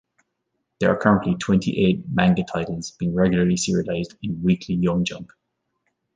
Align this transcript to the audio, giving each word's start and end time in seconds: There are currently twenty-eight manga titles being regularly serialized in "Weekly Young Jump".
There 0.79 0.89
are 0.89 0.97
currently 0.99 1.35
twenty-eight 1.35 2.05
manga 2.09 2.43
titles 2.43 2.89
being 2.89 3.13
regularly 3.13 3.55
serialized 3.55 4.15
in 4.23 4.41
"Weekly 4.41 4.73
Young 4.73 5.05
Jump". 5.05 5.29